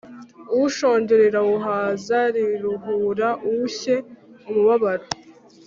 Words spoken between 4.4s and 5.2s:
umubabaro